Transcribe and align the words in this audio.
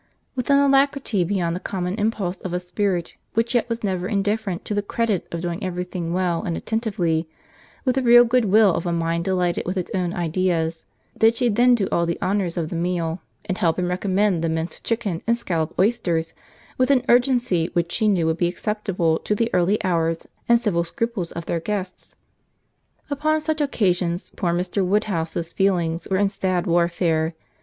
With 0.35 0.49
an 0.49 0.57
alacrity 0.57 1.23
beyond 1.23 1.55
the 1.55 1.59
common 1.59 1.93
impulse 1.93 2.37
of 2.37 2.53
a 2.53 2.59
spirit 2.59 3.15
which 3.35 3.53
yet 3.53 3.69
was 3.69 3.83
never 3.83 4.07
indifferent 4.07 4.65
to 4.65 4.73
the 4.73 4.81
credit 4.81 5.27
of 5.31 5.41
doing 5.41 5.63
every 5.63 5.83
thing 5.83 6.11
well 6.11 6.41
and 6.41 6.57
attentively, 6.57 7.29
with 7.85 7.93
the 7.93 8.01
real 8.01 8.25
good 8.25 8.45
will 8.45 8.73
of 8.73 8.87
a 8.87 8.91
mind 8.91 9.25
delighted 9.25 9.63
with 9.67 9.77
its 9.77 9.91
own 9.93 10.11
ideas, 10.15 10.85
did 11.15 11.35
she 11.37 11.49
then 11.49 11.75
do 11.75 11.87
all 11.91 12.07
the 12.07 12.17
honours 12.19 12.57
of 12.57 12.69
the 12.69 12.75
meal, 12.75 13.21
and 13.45 13.59
help 13.59 13.77
and 13.77 13.87
recommend 13.89 14.43
the 14.43 14.49
minced 14.49 14.83
chicken 14.83 15.21
and 15.27 15.37
scalloped 15.37 15.77
oysters, 15.79 16.33
with 16.79 16.89
an 16.89 17.05
urgency 17.07 17.69
which 17.73 17.91
she 17.91 18.07
knew 18.07 18.25
would 18.25 18.37
be 18.37 18.47
acceptable 18.47 19.19
to 19.19 19.35
the 19.35 19.51
early 19.53 19.77
hours 19.83 20.25
and 20.49 20.59
civil 20.59 20.83
scruples 20.83 21.31
of 21.33 21.45
their 21.45 21.59
guests. 21.59 22.15
Upon 23.11 23.39
such 23.39 23.61
occasions 23.61 24.31
poor 24.35 24.51
Mr. 24.51 24.83
Woodhouse's 24.83 25.53
feelings 25.53 26.07
were 26.09 26.17
in 26.17 26.29
sad 26.29 26.65
warfare. 26.65 27.35